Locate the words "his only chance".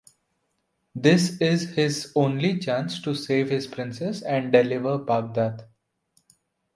1.75-2.99